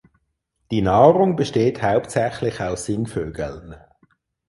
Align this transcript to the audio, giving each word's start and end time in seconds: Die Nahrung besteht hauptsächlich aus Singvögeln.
Die 0.71 0.81
Nahrung 0.81 1.35
besteht 1.35 1.83
hauptsächlich 1.83 2.59
aus 2.59 2.85
Singvögeln. 2.85 3.75